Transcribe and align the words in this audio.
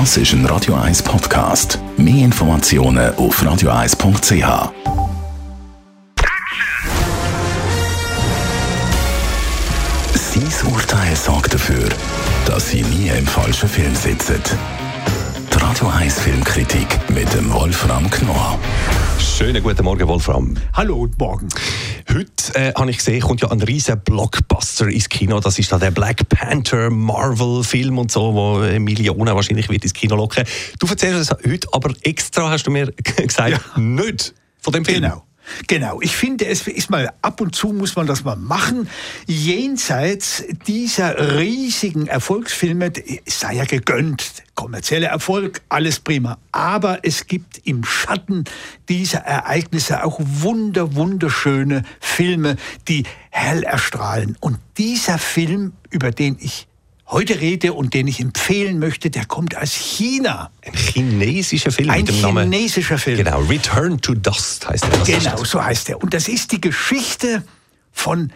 Das 0.00 0.16
ist 0.16 0.32
ein 0.32 0.44
Radio 0.46 0.74
1 0.74 1.04
Podcast. 1.04 1.78
Mehr 1.96 2.24
Informationen 2.24 3.14
auf 3.14 3.40
radio1.ch. 3.40 4.72
Sein 10.14 10.72
Urteil 10.72 11.14
sorgt 11.14 11.54
dafür, 11.54 11.88
dass 12.44 12.70
Sie 12.70 12.82
nie 12.82 13.06
im 13.16 13.24
falschen 13.24 13.68
Film 13.68 13.94
sitzen. 13.94 14.42
Die 15.52 15.58
Radio 15.58 15.86
1 15.86 16.18
Filmkritik 16.18 16.88
mit 17.10 17.32
dem 17.32 17.52
Wolfram 17.52 18.10
Knorr. 18.10 18.58
Schönen 19.20 19.62
guten 19.62 19.84
Morgen, 19.84 20.08
Wolfram. 20.08 20.56
Hallo, 20.72 20.96
guten 20.96 21.18
Morgen. 21.18 21.48
Heute 22.14 22.54
äh, 22.54 22.72
habe 22.74 22.92
ich 22.92 22.98
gesehen, 22.98 23.20
kommt 23.20 23.40
ja 23.40 23.50
ein 23.50 23.60
riesiger 23.60 23.96
Blockbuster 23.96 24.86
ins 24.86 25.08
Kino. 25.08 25.40
Das 25.40 25.58
ist 25.58 25.72
da 25.72 25.78
der 25.78 25.90
Black 25.90 26.28
Panther 26.28 26.88
Marvel-Film 26.88 27.98
und 27.98 28.12
so, 28.12 28.32
wo 28.32 28.58
Millionen 28.78 29.34
wahrscheinlich 29.34 29.68
wird 29.68 29.82
ins 29.82 29.94
Kino 29.94 30.14
locken. 30.14 30.44
Du 30.78 30.86
erzählst 30.86 31.32
es 31.32 31.50
heute, 31.50 31.66
aber 31.72 31.92
extra 32.02 32.50
hast 32.50 32.68
du 32.68 32.70
mir 32.70 32.92
gesagt, 33.02 33.50
ja. 33.50 33.80
nicht 33.80 34.32
von 34.60 34.72
dem 34.72 34.84
Film. 34.84 35.02
Genau. 35.02 35.24
Genau, 35.66 36.00
ich 36.00 36.16
finde, 36.16 36.46
es 36.46 36.66
ist 36.66 36.90
mal 36.90 37.12
ab 37.22 37.40
und 37.40 37.54
zu 37.54 37.68
muss 37.68 37.96
man 37.96 38.06
das 38.06 38.24
mal 38.24 38.36
machen. 38.36 38.88
Jenseits 39.26 40.44
dieser 40.66 41.38
riesigen 41.38 42.06
Erfolgsfilme 42.06 42.92
sei 43.26 43.54
ja 43.54 43.64
gegönnt, 43.64 44.42
kommerzieller 44.54 45.08
Erfolg, 45.08 45.62
alles 45.68 46.00
prima. 46.00 46.38
Aber 46.52 47.00
es 47.02 47.26
gibt 47.26 47.60
im 47.64 47.84
Schatten 47.84 48.44
dieser 48.88 49.18
Ereignisse 49.18 50.04
auch 50.04 50.18
wunder, 50.20 50.94
wunderschöne 50.94 51.82
Filme, 52.00 52.56
die 52.88 53.04
hell 53.30 53.64
erstrahlen. 53.64 54.36
Und 54.40 54.58
dieser 54.78 55.18
Film, 55.18 55.72
über 55.90 56.10
den 56.10 56.36
ich 56.40 56.66
heute 57.06 57.40
rede 57.40 57.72
und 57.72 57.94
den 57.94 58.06
ich 58.06 58.20
empfehlen 58.20 58.78
möchte, 58.78 59.10
der 59.10 59.24
kommt 59.26 59.56
aus 59.56 59.72
China. 59.72 60.50
Ein 60.64 60.74
chinesischer 60.74 61.70
Film 61.70 61.90
Ein 61.90 62.00
mit 62.00 62.08
dem 62.08 62.20
Namen. 62.20 62.52
chinesischer 62.52 62.98
Film. 62.98 63.18
Genau, 63.18 63.40
Return 63.42 64.00
to 64.00 64.14
Dust 64.14 64.68
heißt 64.68 64.84
er. 64.84 65.18
Genau, 65.18 65.44
so 65.44 65.62
heißt 65.62 65.90
er. 65.90 66.02
Und 66.02 66.14
das 66.14 66.28
ist 66.28 66.52
die 66.52 66.60
Geschichte 66.60 67.44
von 67.92 68.32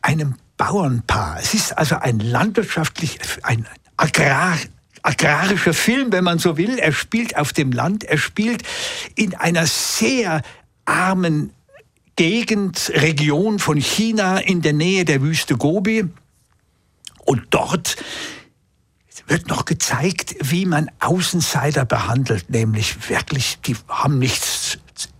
einem 0.00 0.36
Bauernpaar. 0.56 1.38
Es 1.40 1.54
ist 1.54 1.76
also 1.76 1.96
ein 1.96 2.20
landwirtschaftlich, 2.20 3.18
ein 3.42 3.66
Agrar, 3.96 4.56
agrarischer 5.02 5.74
Film, 5.74 6.12
wenn 6.12 6.24
man 6.24 6.38
so 6.38 6.56
will. 6.56 6.78
Er 6.78 6.92
spielt 6.92 7.36
auf 7.36 7.52
dem 7.52 7.72
Land, 7.72 8.04
er 8.04 8.18
spielt 8.18 8.62
in 9.14 9.34
einer 9.34 9.66
sehr 9.66 10.42
armen 10.84 11.52
Gegend, 12.16 12.92
Region 12.94 13.58
von 13.58 13.78
China 13.78 14.38
in 14.38 14.60
der 14.60 14.74
Nähe 14.74 15.04
der 15.04 15.22
Wüste 15.22 15.56
Gobi. 15.56 16.04
Und 17.24 17.46
dort 17.50 17.96
wird 19.26 19.48
noch 19.48 19.64
gezeigt, 19.64 20.34
wie 20.40 20.66
man 20.66 20.90
Außenseiter 21.00 21.84
behandelt, 21.84 22.50
nämlich 22.50 23.08
wirklich, 23.08 23.58
die 23.60 23.76
haben 23.88 24.18
nichts 24.18 24.78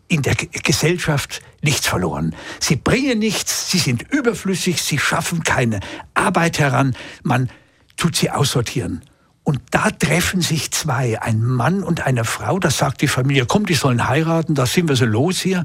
in 0.09 0.20
der 0.20 0.34
Gesellschaft 0.34 1.41
nichts 1.62 1.86
verloren. 1.86 2.34
Sie 2.61 2.77
bringen 2.77 3.19
nichts, 3.19 3.70
sie 3.70 3.78
sind 3.78 4.03
überflüssig, 4.11 4.83
sie 4.83 4.98
schaffen 4.98 5.42
keine 5.42 5.81
Arbeit 6.12 6.59
heran, 6.59 6.94
man 7.22 7.48
tut 7.97 8.16
sie 8.16 8.31
aussortieren. 8.31 9.03
Und 9.44 9.61
da 9.70 9.91
treffen 9.91 10.41
sich 10.41 10.70
zwei, 10.70 11.20
ein 11.20 11.42
Mann 11.42 11.83
und 11.83 12.03
eine 12.03 12.25
Frau, 12.25 12.59
das 12.59 12.78
sagt 12.78 13.00
die 13.00 13.09
Familie, 13.09 13.47
komm, 13.47 13.66
die 13.66 13.75
sollen 13.75 14.06
heiraten, 14.06 14.55
da 14.55 14.66
sind 14.66 14.89
wir 14.89 14.97
so 14.97 15.06
los 15.06 15.41
hier. 15.41 15.64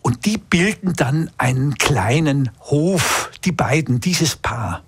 Und 0.00 0.24
die 0.24 0.38
bilden 0.38 0.94
dann 0.94 1.30
einen 1.36 1.74
kleinen 1.74 2.50
Hof, 2.60 3.30
die 3.44 3.52
beiden, 3.52 4.00
dieses 4.00 4.36
Paar 4.36 4.82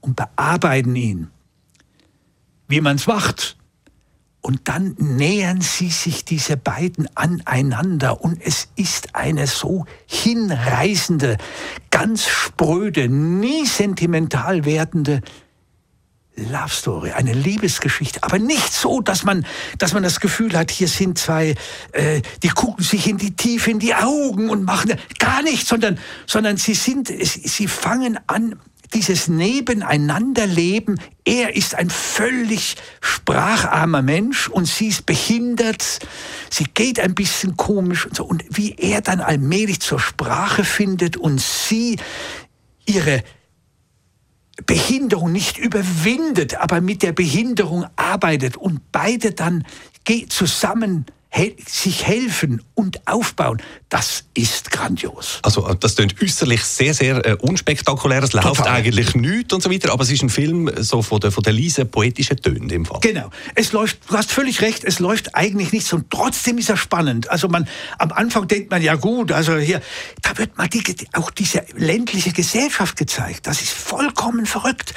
und 0.00 0.16
bearbeiten 0.16 0.96
ihn, 0.96 1.30
wie 2.68 2.80
man 2.80 2.96
es 2.96 3.06
macht. 3.06 3.56
Und 4.40 4.68
dann 4.68 4.94
nähern 4.98 5.60
sie 5.60 5.90
sich 5.90 6.24
diese 6.24 6.56
beiden 6.56 7.08
aneinander 7.16 8.22
und 8.22 8.40
es 8.40 8.68
ist 8.76 9.14
eine 9.14 9.46
so 9.46 9.84
hinreißende, 10.06 11.38
ganz 11.90 12.26
spröde, 12.26 13.08
nie 13.08 13.66
sentimental 13.66 14.64
werdende 14.64 15.22
Love 16.38 16.70
Story, 16.70 17.10
eine 17.10 17.32
Liebesgeschichte, 17.32 18.22
aber 18.22 18.38
nicht 18.38 18.72
so, 18.72 19.00
dass 19.00 19.24
man, 19.24 19.44
dass 19.78 19.92
man 19.92 20.02
das 20.02 20.20
Gefühl 20.20 20.56
hat, 20.56 20.70
hier 20.70 20.88
sind 20.88 21.18
zwei, 21.18 21.54
äh, 21.92 22.22
die 22.42 22.48
gucken 22.48 22.84
sich 22.84 23.08
in 23.08 23.18
die 23.18 23.34
Tiefe 23.34 23.70
in 23.70 23.80
die 23.80 23.94
Augen 23.94 24.48
und 24.48 24.64
machen 24.64 24.94
gar 25.18 25.42
nichts, 25.42 25.68
sondern, 25.68 25.98
sondern 26.26 26.56
sie 26.56 26.74
sind, 26.74 27.08
sie 27.08 27.66
fangen 27.66 28.18
an, 28.28 28.58
dieses 28.94 29.28
Nebeneinanderleben, 29.28 31.00
er 31.24 31.56
ist 31.56 31.74
ein 31.74 31.90
völlig 31.90 32.76
spracharmer 33.00 34.02
Mensch 34.02 34.48
und 34.48 34.66
sie 34.66 34.88
ist 34.88 35.06
behindert, 35.06 36.00
sie 36.50 36.64
geht 36.64 36.98
ein 37.00 37.14
bisschen 37.14 37.56
komisch 37.56 38.06
und 38.06 38.16
so. 38.16 38.24
Und 38.24 38.44
wie 38.50 38.74
er 38.78 39.00
dann 39.00 39.20
allmählich 39.20 39.80
zur 39.80 40.00
Sprache 40.00 40.64
findet 40.64 41.16
und 41.16 41.40
sie 41.40 41.98
ihre 42.86 43.22
Behinderung 44.66 45.32
nicht 45.32 45.58
überwindet, 45.58 46.56
aber 46.56 46.80
mit 46.80 47.02
der 47.02 47.12
Behinderung 47.12 47.86
arbeitet 47.96 48.56
und 48.56 48.80
beide 48.90 49.32
dann 49.32 49.64
zusammen 50.30 51.04
sich 51.66 52.06
helfen 52.06 52.62
und 52.74 53.06
aufbauen, 53.06 53.62
das 53.88 54.24
ist 54.34 54.70
grandios. 54.70 55.38
Also 55.42 55.72
das 55.74 55.94
klingt 55.94 56.20
äußerlich 56.20 56.64
sehr, 56.64 56.94
sehr 56.94 57.24
äh, 57.24 57.36
unspektakulär. 57.40 58.22
Es 58.22 58.32
läuft 58.32 58.66
eigentlich 58.66 59.14
nichts 59.14 59.52
und 59.52 59.62
so 59.62 59.70
weiter, 59.70 59.92
aber 59.92 60.02
es 60.02 60.10
ist 60.10 60.22
ein 60.22 60.30
Film 60.30 60.70
so 60.78 61.02
von 61.02 61.20
der, 61.20 61.30
von 61.30 61.42
der 61.42 61.52
leisen 61.52 61.90
poetischen 61.90 62.38
Töne 62.38 62.72
im 62.72 62.84
Fall. 62.84 63.00
Genau. 63.00 63.30
Es 63.54 63.72
läuft, 63.72 63.98
du 64.08 64.16
hast 64.16 64.32
völlig 64.32 64.62
recht, 64.62 64.84
es 64.84 64.98
läuft 64.98 65.34
eigentlich 65.34 65.72
nichts 65.72 65.92
und 65.92 66.10
trotzdem 66.10 66.58
ist 66.58 66.70
er 66.70 66.76
spannend. 66.76 67.30
Also 67.30 67.48
man, 67.48 67.68
am 67.98 68.12
Anfang 68.12 68.48
denkt 68.48 68.70
man, 68.70 68.82
ja 68.82 68.94
gut, 68.96 69.30
also 69.30 69.56
hier, 69.56 69.80
da 70.22 70.36
wird 70.38 70.56
mal 70.56 70.68
die, 70.68 70.82
auch 71.12 71.30
diese 71.30 71.64
ländliche 71.76 72.32
Gesellschaft 72.32 72.96
gezeigt. 72.96 73.46
Das 73.46 73.62
ist 73.62 73.72
vollkommen 73.72 74.46
verrückt 74.46 74.94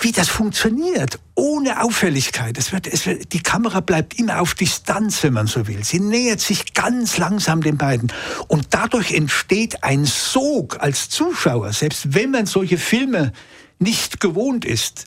wie 0.00 0.12
das 0.12 0.28
funktioniert, 0.28 1.18
ohne 1.34 1.82
Auffälligkeit. 1.82 2.56
Es 2.56 2.72
wird, 2.72 2.86
es 2.86 3.06
wird, 3.06 3.32
die 3.34 3.42
Kamera 3.42 3.80
bleibt 3.80 4.18
immer 4.18 4.40
auf 4.40 4.54
Distanz, 4.54 5.22
wenn 5.22 5.34
man 5.34 5.46
so 5.46 5.66
will. 5.66 5.84
Sie 5.84 6.00
nähert 6.00 6.40
sich 6.40 6.72
ganz 6.72 7.18
langsam 7.18 7.60
den 7.62 7.76
beiden. 7.76 8.10
Und 8.48 8.68
dadurch 8.70 9.12
entsteht 9.12 9.84
ein 9.84 10.06
Sog 10.06 10.80
als 10.80 11.10
Zuschauer, 11.10 11.72
selbst 11.72 12.14
wenn 12.14 12.30
man 12.30 12.46
solche 12.46 12.78
Filme 12.78 13.32
nicht 13.78 14.20
gewohnt 14.20 14.64
ist, 14.64 15.04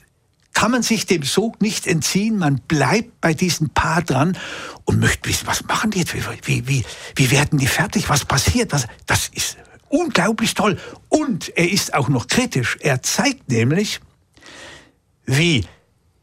kann 0.52 0.70
man 0.70 0.82
sich 0.82 1.06
dem 1.06 1.22
Sog 1.22 1.60
nicht 1.60 1.86
entziehen. 1.86 2.38
Man 2.38 2.60
bleibt 2.60 3.20
bei 3.20 3.34
diesem 3.34 3.70
Paar 3.70 4.02
dran 4.02 4.36
und 4.84 5.00
möchte 5.00 5.28
wissen, 5.28 5.46
was 5.46 5.64
machen 5.64 5.90
die 5.90 6.00
jetzt? 6.00 6.14
Wie, 6.44 6.68
wie, 6.68 6.84
wie 7.16 7.30
werden 7.30 7.58
die 7.58 7.66
fertig? 7.66 8.08
Was 8.08 8.24
passiert? 8.24 8.72
Was, 8.72 8.86
das 9.06 9.30
ist 9.34 9.56
unglaublich 9.88 10.54
toll. 10.54 10.78
Und 11.08 11.56
er 11.56 11.70
ist 11.70 11.94
auch 11.94 12.08
noch 12.08 12.28
kritisch. 12.28 12.76
Er 12.80 13.02
zeigt 13.02 13.48
nämlich, 13.48 14.00
wie 15.36 15.64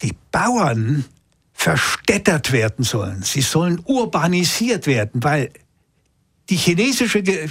die 0.01 0.13
Bauern 0.31 1.06
verstädtert 1.53 2.51
werden 2.51 2.84
sollen. 2.84 3.23
Sie 3.23 3.41
sollen 3.41 3.81
urbanisiert 3.85 4.85
werden, 4.85 5.23
weil 5.23 5.50
die 6.50 6.56
chinesische 6.56 7.19
äh, 7.19 7.47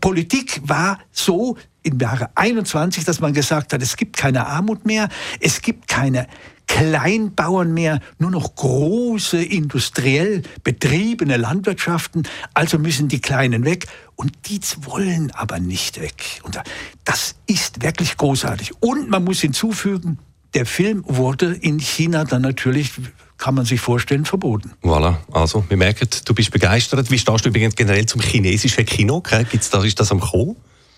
Politik 0.00 0.60
war 0.64 0.98
so 1.12 1.56
im 1.82 1.98
Jahre 2.00 2.30
21, 2.34 3.04
dass 3.04 3.20
man 3.20 3.34
gesagt 3.34 3.72
hat, 3.72 3.82
es 3.82 3.96
gibt 3.96 4.16
keine 4.16 4.46
Armut 4.46 4.86
mehr, 4.86 5.08
es 5.40 5.60
gibt 5.60 5.86
keine 5.88 6.26
Kleinbauern 6.66 7.74
mehr, 7.74 8.00
nur 8.18 8.30
noch 8.30 8.54
große 8.54 9.44
industriell 9.44 10.42
betriebene 10.64 11.36
Landwirtschaften, 11.36 12.26
also 12.54 12.78
müssen 12.78 13.08
die 13.08 13.20
Kleinen 13.20 13.64
weg 13.66 13.86
und 14.16 14.32
die 14.46 14.60
wollen 14.80 15.30
aber 15.32 15.60
nicht 15.60 16.00
weg. 16.00 16.40
Und 16.42 16.58
das 17.04 17.34
ist 17.46 17.82
wirklich 17.82 18.16
großartig. 18.16 18.72
Und 18.80 19.10
man 19.10 19.24
muss 19.24 19.40
hinzufügen, 19.40 20.18
der 20.54 20.66
Film 20.66 21.04
wurde 21.06 21.54
in 21.54 21.78
China 21.78 22.24
dann 22.24 22.42
natürlich, 22.42 22.92
kann 23.38 23.54
man 23.54 23.64
sich 23.64 23.80
vorstellen, 23.80 24.24
verboten. 24.24 24.72
Voilà, 24.82 25.16
also 25.32 25.64
wir 25.68 25.76
merken, 25.76 26.08
du 26.24 26.34
bist 26.34 26.50
begeistert. 26.50 27.10
Wie 27.10 27.18
stehst 27.18 27.44
du 27.44 27.48
übrigens 27.48 27.74
generell 27.74 28.06
zum 28.06 28.20
chinesischen 28.20 28.84
Kino? 28.86 29.22
Gibt's 29.50 29.70
da, 29.70 29.82
ist 29.82 29.98
das 30.00 30.10
am 30.12 30.20
Kommen? 30.20 30.56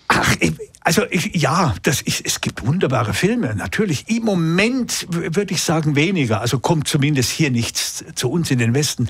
Ach, 0.09 0.35
also 0.81 1.01
ich, 1.09 1.35
ja, 1.35 1.75
das 1.81 2.01
ist, 2.01 2.25
es 2.25 2.39
gibt 2.39 2.65
wunderbare 2.65 3.13
Filme, 3.13 3.53
natürlich. 3.55 4.09
Im 4.09 4.23
Moment 4.23 5.05
würde 5.09 5.53
ich 5.53 5.61
sagen 5.61 5.97
weniger. 5.97 6.39
Also 6.39 6.59
kommt 6.59 6.87
zumindest 6.87 7.29
hier 7.29 7.51
nichts 7.51 8.05
zu 8.15 8.31
uns 8.31 8.49
in 8.51 8.59
den 8.59 8.73
Westen. 8.73 9.09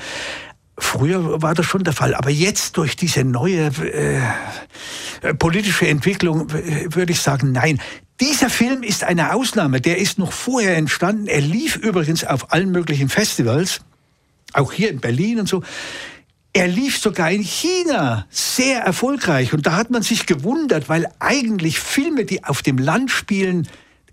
Früher 0.79 1.41
war 1.41 1.53
das 1.53 1.65
schon 1.65 1.83
der 1.83 1.93
Fall, 1.93 2.15
aber 2.15 2.29
jetzt 2.29 2.77
durch 2.77 2.95
diese 2.95 3.23
neue 3.23 3.67
äh, 3.67 5.33
politische 5.35 5.87
Entwicklung 5.87 6.51
würde 6.51 7.11
ich 7.11 7.21
sagen, 7.21 7.51
nein. 7.51 7.79
Dieser 8.19 8.49
Film 8.49 8.81
ist 8.81 9.03
eine 9.03 9.33
Ausnahme. 9.33 9.79
Der 9.79 9.97
ist 9.99 10.17
noch 10.17 10.31
vorher 10.31 10.75
entstanden. 10.75 11.27
Er 11.27 11.41
lief 11.41 11.75
übrigens 11.75 12.23
auf 12.23 12.51
allen 12.51 12.71
möglichen 12.71 13.09
Festivals, 13.09 13.81
auch 14.53 14.71
hier 14.71 14.89
in 14.89 14.99
Berlin 14.99 15.39
und 15.39 15.47
so. 15.47 15.63
Er 16.53 16.67
lief 16.67 16.97
sogar 16.97 17.29
in 17.29 17.43
China 17.43 18.25
sehr 18.31 18.81
erfolgreich. 18.81 19.53
Und 19.53 19.67
da 19.67 19.75
hat 19.75 19.91
man 19.91 20.01
sich 20.01 20.25
gewundert, 20.25 20.89
weil 20.89 21.07
eigentlich 21.19 21.79
Filme, 21.79 22.25
die 22.25 22.43
auf 22.43 22.63
dem 22.63 22.79
Land 22.79 23.11
spielen, 23.11 23.67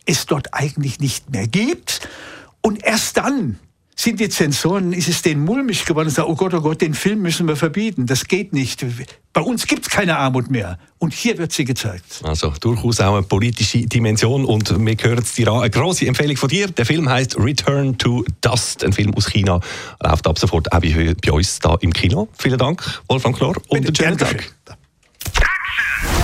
es 0.05 0.27
dort 0.27 0.53
eigentlich 0.53 1.01
nicht 1.01 1.31
mehr 1.31 1.47
gibt. 1.47 2.07
Und 2.61 2.85
erst 2.85 3.17
dann 3.17 3.59
sind 3.97 4.19
die 4.19 4.29
Zensoren, 4.29 4.93
ist 4.93 5.09
es 5.09 5.23
denen 5.23 5.45
mulmig 5.45 5.85
geworden 5.85 6.09
und 6.09 6.15
sagen, 6.15 6.29
oh 6.31 6.35
Gott, 6.35 6.53
oh 6.55 6.61
Gott, 6.61 6.81
den 6.81 6.95
Film 6.95 7.23
müssen 7.23 7.47
wir 7.47 7.57
verbieten. 7.57 8.07
Das 8.07 8.27
geht 8.27 8.53
nicht. 8.53 8.85
Bei 9.33 9.41
uns 9.41 9.67
gibt 9.67 9.83
es 9.83 9.91
keine 9.91 10.17
Armut 10.17 10.51
mehr. 10.51 10.79
Und 10.99 11.15
hier 11.15 11.39
wird 11.39 11.53
sie 11.53 11.65
gezeigt. 11.65 12.21
Also 12.25 12.53
durchaus 12.61 13.01
auch 13.01 13.15
eine 13.15 13.23
politische 13.23 13.87
Dimension. 13.87 14.45
Und 14.45 14.71
wir 14.71 14.97
hören 15.01 15.19
jetzt 15.19 15.39
die 15.39 15.47
eine 15.47 15.71
grosse 15.71 16.07
Empfehlung 16.07 16.37
von 16.37 16.49
dir. 16.49 16.69
Der 16.69 16.87
Film 16.87 17.09
heißt 17.09 17.37
Return 17.39 17.97
to 17.99 18.25
Dust, 18.41 18.85
ein 18.85 18.93
Film 18.93 19.15
aus 19.15 19.27
China. 19.27 19.61
Läuft 20.03 20.27
ab 20.27 20.39
sofort 20.39 20.73
auch 20.73 20.81
bei, 20.81 21.15
bei 21.25 21.33
uns 21.33 21.61
da 21.61 21.77
im 21.81 21.93
Kino. 21.93 22.29
Vielen 22.37 22.59
Dank, 22.59 22.83
Wolfram 23.09 23.35
Knorr. 23.35 23.57
Und 23.69 23.87
einen 23.87 23.95
schönen 23.95 24.19
Tag. 24.19 24.45
Die 24.67 26.24